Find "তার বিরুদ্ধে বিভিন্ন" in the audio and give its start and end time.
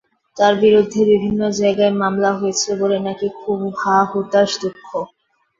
0.37-1.41